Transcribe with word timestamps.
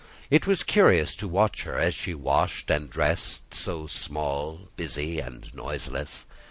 It 0.31 0.47
was 0.47 0.63
curious 0.63 1.15
to 1.17 1.27
watch 1.27 1.61
her 1.61 1.77
as 1.77 1.93
she 1.93 2.15
washed 2.15 2.71
and 2.71 2.89
dressed, 2.89 3.53
so 3.53 3.85
small, 3.85 4.61
busy, 4.75 5.19
and 5.19 5.53
noiseless. 5.53 6.25